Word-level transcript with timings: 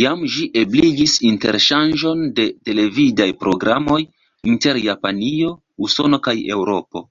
Jam 0.00 0.20
ĝi 0.32 0.42
ebligis 0.60 1.14
interŝanĝon 1.30 2.20
de 2.36 2.44
televidaj 2.68 3.26
programoj 3.40 3.98
inter 4.52 4.78
Japanio, 4.84 5.50
Usono 5.88 6.22
kaj 6.28 6.36
Eŭropo. 6.58 7.04